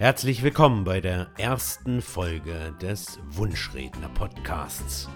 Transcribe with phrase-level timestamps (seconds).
[0.00, 5.10] Herzlich willkommen bei der ersten Folge des Wunschredner Podcasts.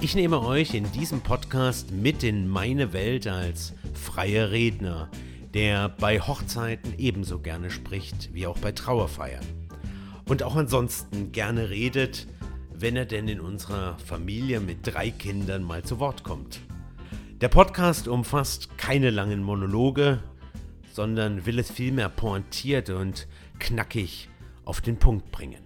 [0.00, 5.08] Ich nehme euch in diesem Podcast mit in meine Welt als freier Redner,
[5.54, 9.44] der bei Hochzeiten ebenso gerne spricht wie auch bei Trauerfeiern.
[10.28, 12.26] Und auch ansonsten gerne redet,
[12.72, 16.60] wenn er denn in unserer Familie mit drei Kindern mal zu Wort kommt.
[17.40, 20.24] Der Podcast umfasst keine langen Monologe,
[20.94, 23.26] sondern will es vielmehr pointiert und
[23.58, 24.28] knackig
[24.64, 25.64] auf den Punkt bringen.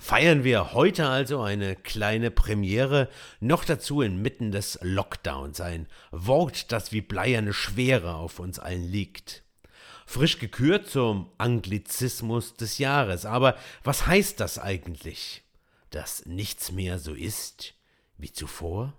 [0.00, 6.90] Feiern wir heute also eine kleine Premiere, noch dazu inmitten des Lockdowns, ein Wort, das
[6.90, 9.44] wie bleierne Schwere auf uns allen liegt.
[10.06, 13.26] Frisch gekürt zum Anglizismus des Jahres.
[13.26, 15.44] Aber was heißt das eigentlich?
[15.90, 17.74] Dass nichts mehr so ist
[18.18, 18.92] wie zuvor?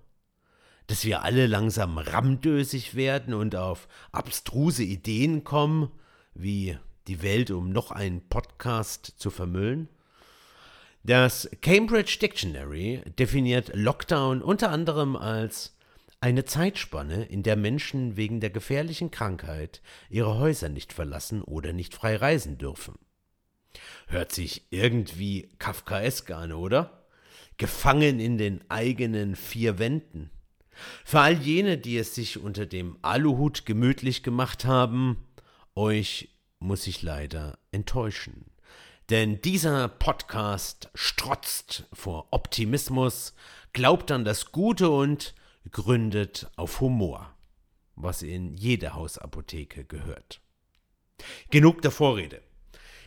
[0.92, 5.90] Dass wir alle langsam ramdösig werden und auf abstruse Ideen kommen,
[6.34, 6.78] wie
[7.08, 9.88] die Welt, um noch einen Podcast zu vermüllen?
[11.04, 15.78] Das Cambridge Dictionary definiert Lockdown unter anderem als
[16.20, 21.94] eine Zeitspanne, in der Menschen wegen der gefährlichen Krankheit ihre Häuser nicht verlassen oder nicht
[21.94, 23.00] frei reisen dürfen.
[24.08, 27.06] Hört sich irgendwie kafkaesk an, oder?
[27.56, 30.32] Gefangen in den eigenen vier Wänden.
[31.04, 35.18] Für all jene, die es sich unter dem Aluhut gemütlich gemacht haben,
[35.76, 38.46] euch muss ich leider enttäuschen.
[39.10, 43.34] Denn dieser Podcast strotzt vor Optimismus,
[43.74, 45.36] glaubt an das Gute und
[45.72, 47.36] gründet auf Humor,
[47.96, 50.42] was in jede Hausapotheke gehört.
[51.50, 52.42] Genug der Vorrede.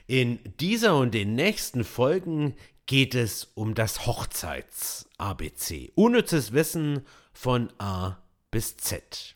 [0.06, 2.54] In dieser und den nächsten Folgen
[2.86, 5.92] geht es um das Hochzeits-ABC.
[5.94, 8.18] Unnützes Wissen von A
[8.50, 9.34] bis Z.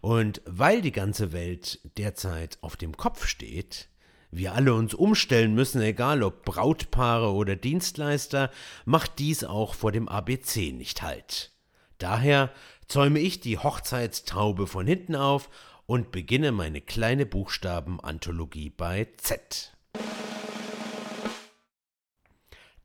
[0.00, 3.88] Und weil die ganze Welt derzeit auf dem Kopf steht,
[4.30, 8.50] wir alle uns umstellen müssen, egal ob Brautpaare oder Dienstleister,
[8.84, 11.52] macht dies auch vor dem ABC nicht Halt.
[11.98, 12.52] Daher
[12.88, 15.48] zäume ich die Hochzeitstaube von hinten auf
[15.86, 19.72] und beginne meine kleine Buchstabenanthologie bei Z.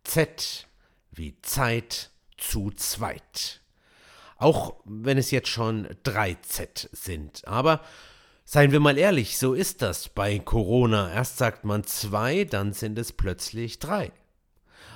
[0.09, 0.68] Z
[1.12, 3.62] wie Zeit zu zweit.
[4.38, 7.47] Auch wenn es jetzt schon 3Z sind.
[7.47, 7.81] Aber
[8.44, 11.14] seien wir mal ehrlich, so ist das bei Corona.
[11.14, 14.12] Erst sagt man zwei, dann sind es plötzlich drei.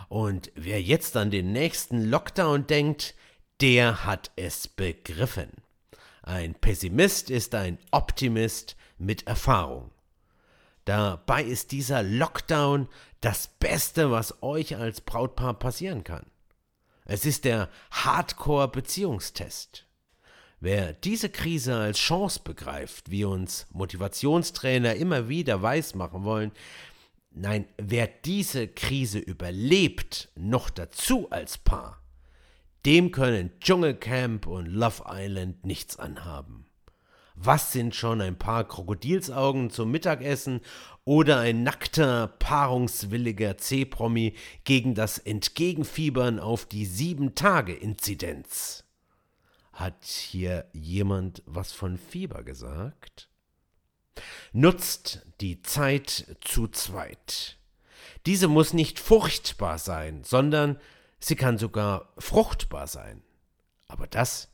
[0.09, 3.13] Und wer jetzt an den nächsten Lockdown denkt,
[3.61, 5.51] der hat es begriffen.
[6.23, 9.91] Ein Pessimist ist ein Optimist mit Erfahrung.
[10.85, 12.89] Dabei ist dieser Lockdown
[13.21, 16.25] das Beste, was euch als Brautpaar passieren kann.
[17.05, 19.87] Es ist der Hardcore-Beziehungstest.
[20.59, 26.51] Wer diese Krise als Chance begreift, wie uns Motivationstrainer immer wieder weismachen wollen,
[27.31, 32.01] nein, wer diese Krise überlebt, noch dazu als Paar,
[32.85, 36.65] dem können Dschungelcamp und Love Island nichts anhaben.
[37.35, 40.61] Was sind schon ein paar Krokodilsaugen zum Mittagessen
[41.03, 48.83] oder ein nackter, paarungswilliger C-Promi gegen das Entgegenfiebern auf die Sieben-Tage-Inzidenz?
[49.73, 53.29] Hat hier jemand was von Fieber gesagt?
[54.51, 57.57] Nutzt die Zeit zu zweit.
[58.27, 60.79] Diese muss nicht furchtbar sein, sondern
[61.19, 63.23] sie kann sogar fruchtbar sein.
[63.87, 64.52] Aber das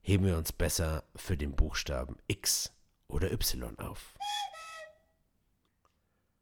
[0.00, 2.72] heben wir uns besser für den Buchstaben X
[3.08, 4.14] oder Y auf.